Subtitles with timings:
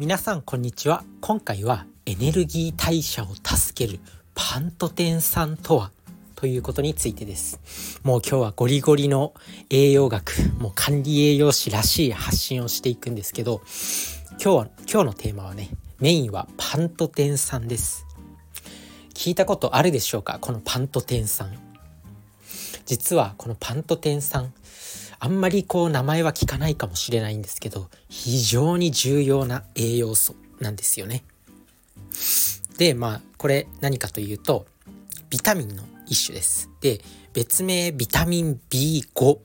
[0.00, 1.02] 皆さんこんにちは。
[1.20, 3.98] 今回はエネルギー代謝を助ける
[4.32, 5.90] パントテン酸とは？
[6.36, 8.00] ということについてです。
[8.04, 9.34] もう今日はゴリゴリの
[9.70, 13.60] 栄養学もう管理栄養士らしい発信をしていくんですけど
[14.40, 15.68] 今日は今日のテーマはね
[15.98, 18.06] メインはパントテン酸です。
[19.14, 20.38] 聞いたことあるでしょうか？
[20.40, 21.58] このパントテン酸
[22.86, 24.52] 実はこのパントテン酸
[25.20, 31.24] あんまりこう名前は聞かないかもしれないんですけど非常に重要な栄養素なんですよね。
[32.78, 34.66] でまあこれ何かというと
[35.30, 36.70] ビタミンの一種です。
[36.80, 37.00] で
[37.32, 39.38] 別名ビタミン B5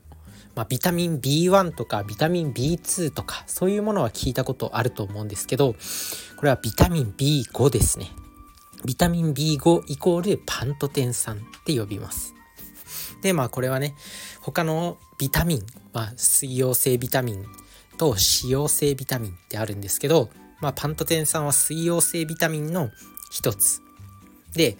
[0.54, 5.74] まあ、ビタミン B1 とかビタミン B2 とかそういうものは聞いたことあると思うんですけど
[6.36, 8.10] これはビタミン B5 ですね。
[8.84, 12.33] ビタミン B5 イコールパントテン酸って呼びます。
[13.24, 13.94] でまあこれはね
[14.42, 17.46] 他のビタミン、まあ、水溶性ビタミン
[17.96, 18.16] と脂
[18.54, 20.28] 溶性ビタミンってあるんですけど、
[20.60, 22.90] まあ、パントテン酸は水溶性ビタミンの
[23.30, 23.80] 一つ。
[24.52, 24.76] で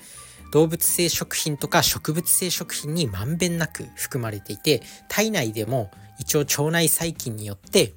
[0.52, 7.94] 動物性食品とか植物性食品にまんべんなく含まれていて体内でも一応腸内細菌によって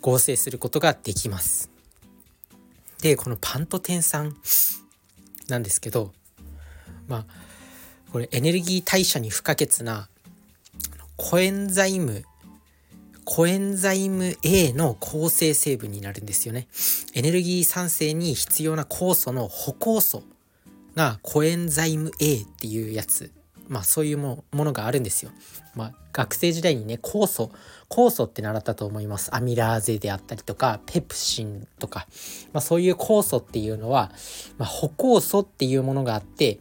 [0.00, 1.70] 合成することができます。
[3.02, 4.34] でこのパントテン酸
[5.48, 6.12] なんですけど
[7.08, 7.53] まあ
[8.14, 10.08] これエネルギー代謝に不可欠な
[11.16, 12.22] コエンザイム
[13.24, 16.68] コエンザイム A の構成成分になるんですよね。
[17.14, 20.22] エネルギー産生に必要な酵素の補酵素
[20.94, 23.32] がコエンザイム A っていうやつ。
[23.66, 25.32] まあそういうものがあるんですよ。
[25.74, 27.50] まあ学生時代にね、酵素、
[27.88, 29.34] 酵素って習ったと思います。
[29.34, 32.06] アミラーゼであったりとか、ペプシンとか、
[32.52, 34.12] まあそういう酵素っていうのは、
[34.56, 36.60] まあ、補酵素っていうものがあって、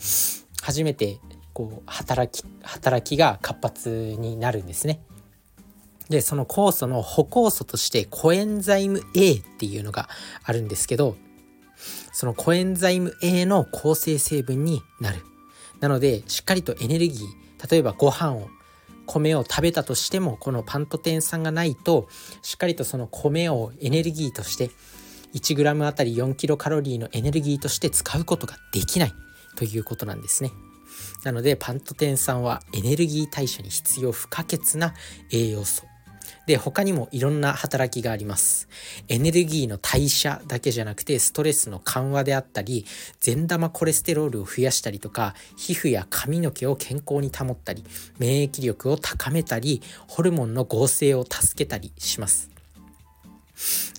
[0.64, 1.20] 初めて
[1.54, 5.02] こう働き働きが活発になるんですね。
[6.10, 10.10] でその酵素の補酵素としてコエンザイム A っていうのが
[10.44, 11.16] あるんですけど
[12.12, 15.24] そのコエンザイム A の構成成分になる。
[15.80, 18.50] なのでしっかりとエネルギー例えばご飯を
[19.06, 22.08] 米を食べたとしてもこのパントテン酸がないと
[22.42, 24.70] しっかりとその米をエネルギーとして
[25.34, 29.14] 1g あたり4キロカロリーのエネルギーとして使うことができない
[29.56, 30.52] ということなんですね。
[31.24, 34.94] なのでパントテン酸はエネルギー代謝に必要不可欠な
[35.32, 35.84] 栄養素。
[36.46, 38.68] で他にもいろんな働きがあります。
[39.08, 42.86] エネルギーの代謝だけじゃなくてストレスの緩和であったり
[43.22, 47.86] 善玉コレステロールを増やしたりとか皮膚や髪の毛を健康に保ったり
[48.20, 52.53] 免疫力を高めたりホルモンの合成を助けたりします。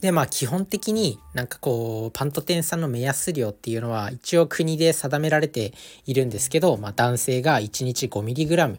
[0.01, 5.73] でまあ基本的になんかこうパントテン酸の目安量っていうのは一応国で定められて
[6.07, 8.79] いるんですけど、まあ、男性が1日 5mg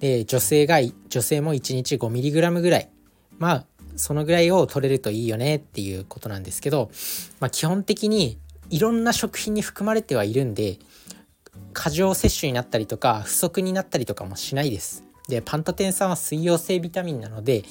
[0.00, 2.90] で女性が女性も1日 5mg ぐらい
[3.38, 3.64] まあ
[3.96, 6.90] そのぐらいを取れるといいよねっていうことなんですけど、
[7.38, 8.38] まあ、基本的に
[8.70, 10.78] いろんな食品に含まれてはいるんで
[11.72, 15.04] 過剰摂取になったりとか不足になったりとかもしないです。
[15.28, 17.62] でパントテン酸は水溶性ビタミンなので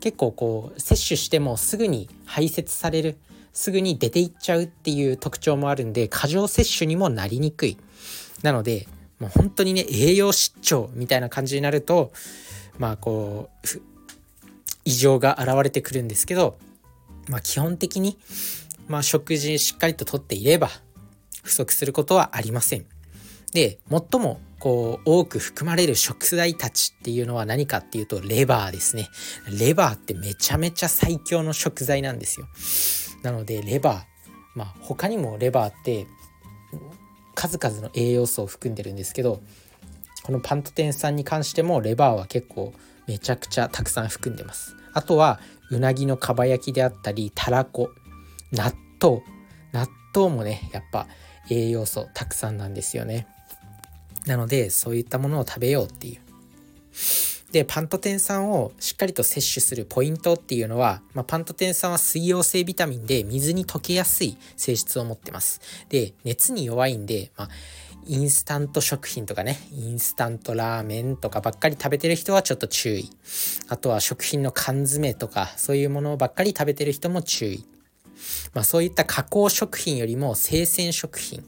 [0.00, 3.16] 結構こう摂取してもすぐに排泄される
[3.52, 7.78] すぐに出ていっちゃうっていう特徴もあるんで過剰摂取にもなりにくい
[8.42, 8.88] なので
[9.20, 12.12] もう本当にね栄養失調みたいな感じになると
[12.78, 13.68] まあこう
[14.84, 16.58] 異常が現れてくるんですけど、
[17.28, 18.18] まあ、基本的に、
[18.88, 20.68] まあ、食事しっかりととっていれば
[21.42, 22.86] 不足することはありません。
[23.52, 29.10] で最もこう多く含まれる食材たちっていうのは何かっていうとレバーですね。
[29.60, 32.46] レバーってめちゃめちゃ最強の食材なんですよ。
[33.22, 34.04] なのでレバー
[34.54, 36.06] まあ他にもレバーって
[37.34, 39.42] 数々の栄養素を含んでるんですけど
[40.22, 42.72] このパントテン酸に関してもレバーは結構
[43.06, 44.74] めちゃくちゃたくさん含んでます。
[44.94, 45.40] あとは
[45.72, 47.90] うなぎのかば焼きであったりたらこ
[48.50, 49.20] 納豆。
[49.72, 51.06] 納豆もねやっぱ
[51.50, 53.26] 栄養素たくさんなんですよね。
[54.26, 56.20] なのでそういったものを食べようっていう。
[57.52, 65.60] でパントテン酸をしっかりと摂取するポイントっていうのは、まあ、パントテン酸は水溶性ビタミンで水に溶けやすい性質を持ってます。
[65.88, 67.48] で熱に弱いんで、まあ、
[68.06, 73.10] インスタント食品とかねインスタントラーメンとかばっかり食べてる人はちょっと注意
[73.68, 77.64] あとは食品の缶詰とかそういうものばっかり食べてる人も注意
[78.54, 81.44] まあ、そういった加工食品よりも生鮮食品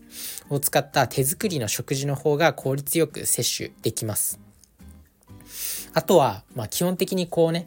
[0.51, 4.41] を使った手作りの食事の方が効率よく摂取できます。
[5.95, 7.67] あとは、まあ、基本的にこうね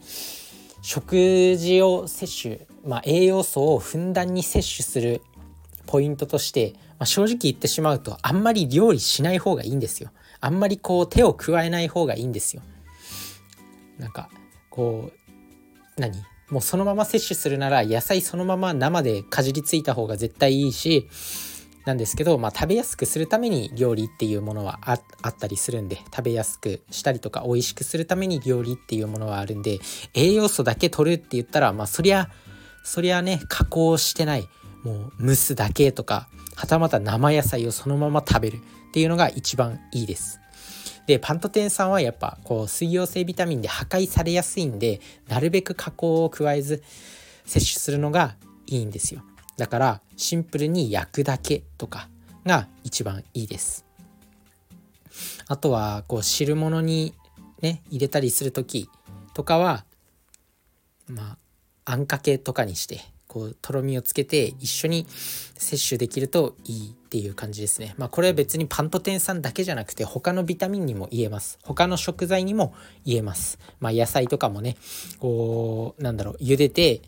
[0.81, 5.21] 食事を摂取、まあ、栄養素をふんだんに摂取する
[5.87, 10.11] ポイントとして、まあ、正直言ってしまうとあんまり料理しない方がいいんですよ。
[10.41, 12.61] あんまりこう手を加えない方がいいんですよ。
[13.97, 14.29] なんか
[14.69, 15.11] こ
[15.97, 16.23] う何？
[16.49, 21.07] もうそのまま摂取するなら野菜そのまま生でかじりついた方が絶対いいし
[21.85, 24.93] なんですけど、まあ、食べやすくするために料理っていうものはあ
[25.29, 29.79] ったりするんで食べやすくしたりとか美味しくするために料理っていうものはあるんで
[30.13, 32.29] 栄養素だけ取るって言ったらまあそりゃ
[32.83, 34.47] そりゃね加工してない
[34.83, 40.39] もう蒸すだけとかはたまた生野菜をそのまま食べるっていうのが一番いいです。
[41.09, 46.83] でパントテン酸はやっぱこう水溶性ビタミンで破壊されやすいんでなるべく加工を加えず
[47.45, 48.35] 摂取するのが
[48.67, 49.23] いいんですよ。
[49.57, 52.09] だからシンプルに焼くだけとか
[52.45, 53.87] が一番いいです。
[55.47, 57.15] あとはこう汁物に
[57.59, 58.87] ね入れたりする時
[59.33, 59.85] とかは
[61.07, 61.37] ま
[61.85, 67.93] ああんかけとかにしてこうとろみをつけて一緒に摂取できるといいっていう感じですね。
[67.97, 71.59] まあこれは別にパントテン酸だけじゃなくて他のビタミンにも言えます。
[71.63, 72.73] 他の食材にも
[73.05, 73.59] 言えます。
[73.79, 74.77] まあ野菜とかもね
[75.19, 77.03] こうなんだろう茹でて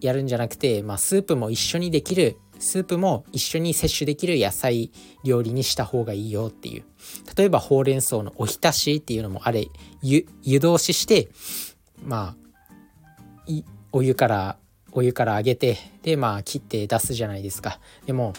[0.00, 4.90] やるんじゃなくて、まあ、スープも一緒にできるスープも一緒に摂取できる野菜
[5.24, 6.84] 料理にした方がいいよっていう
[7.36, 9.68] 例えばほうれん草のおひたしっていうのもあれ
[10.02, 10.24] 湯
[10.60, 11.28] 通しして
[12.02, 12.46] まあ
[13.92, 14.56] お湯から
[14.96, 17.78] お湯から揚げてでまあ切って出すじゃないですか。
[18.06, 18.32] でも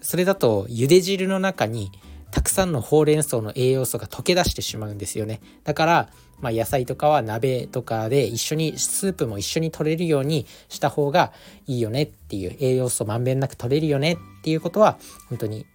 [0.00, 1.90] それだと茹で汁の中に
[2.30, 5.40] たくさんのほうれん草の栄養素が溶け出してしまうんですよね。
[5.64, 6.08] だから、
[6.40, 11.32] まあ、野菜とかは鍋とかで一緒にスープも一緒に取れるようにした方が
[11.66, 14.98] いいよねっていう栄養素まんべんなく取れるよねっていうことは
[15.28, 15.66] 本当に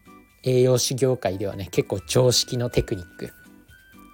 [0.44, 3.34] 栄養士業界ではね結構常識のテクニック。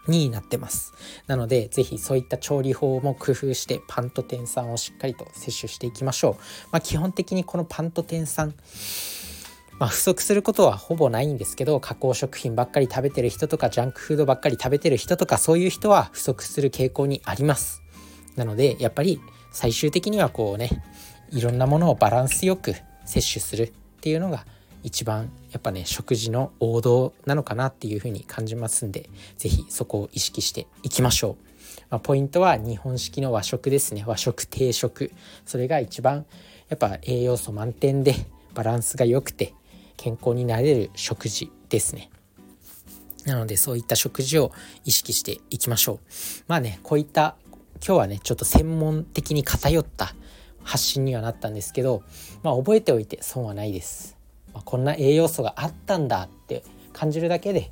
[0.07, 0.93] になってます。
[1.27, 6.33] なので是非そういった調理法も工夫してパンと天酸をしっかりと摂取していきましょう、
[6.71, 8.53] まあ、基本的にこのパンと天酸
[9.79, 17.83] まあ、不足することはほぼないんですけど加工食品ばっかり食べてる人とかジャンクフードばっかり食べてる人とかそういう人は不足する傾向にあります。
[18.35, 19.19] なのでやっぱり
[19.51, 20.69] 最終的にはこうね
[21.31, 22.73] いろんなものをバランスよく
[23.05, 23.71] 摂取するっ
[24.01, 24.45] ていうのが
[24.87, 31.35] 一番やっぱね食事の王道なのかなっていうふうに感じますんで是非そこを意識していきましょう。
[31.89, 35.11] まあ、ポイントは日本式の和食ですね和食定食
[35.45, 36.25] それが一番
[36.69, 38.15] やっぱ栄養素満点で
[38.53, 39.53] バランスが良くて
[39.97, 42.09] 健康になれる食事ですね。
[43.25, 44.53] なのでそういった食事を
[44.85, 45.99] 意識していきましょう。
[46.47, 47.35] まあねこういった
[47.85, 50.15] 今日はねちょっと専門的に偏った
[50.63, 52.03] 発信にはなったんですけど、
[52.41, 54.16] まあ、覚えておいて損はないです。
[54.67, 56.61] こんな栄養素があったんだって
[56.91, 57.71] 感じるだけで、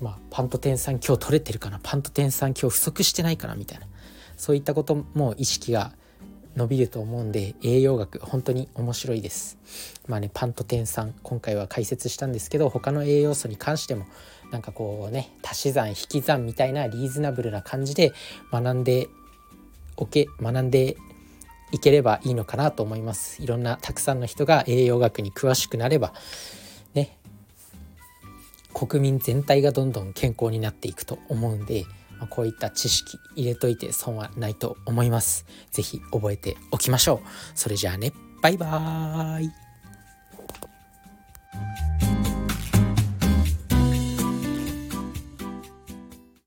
[0.00, 1.78] まあ、パンと天酸今日取れてるかな？
[1.82, 3.86] パンと天酸今日不足してないかなみたいな
[4.38, 5.92] そういったことも意識が
[6.56, 9.58] 伸びると思うんで栄養学本当に面白いです。
[10.08, 14.06] まあねパンと天酸今回は解説したんですけど他の栄養素に関しても
[14.50, 18.14] なんかこうね足し算引き算みたいなリーズナブルな感じで
[18.50, 19.08] 学んで
[19.98, 20.96] おけ学んで
[21.72, 23.42] いければいいのかなと思います。
[23.42, 26.14] いろんなたくさんの人が栄養学に詳しくなれば
[26.94, 27.18] ね
[28.72, 31.84] 国民全体がどんどん健康になっていくと思うんで、
[32.18, 35.46] まあ、こういった知識入れといて損はないと思います。
[35.70, 37.28] 是非覚えておきましょう。
[37.54, 38.12] それじゃあね。
[38.42, 39.65] バイバーイ。